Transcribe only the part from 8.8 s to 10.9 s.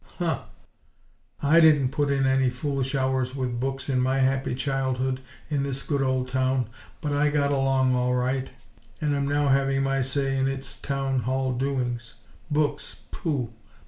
and am now having my say in its